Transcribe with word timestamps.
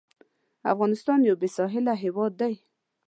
افغانستان 0.71 1.19
یو 1.27 1.35
بېساحله 1.41 1.93
هېواد 2.03 2.31
دی. 2.41 2.53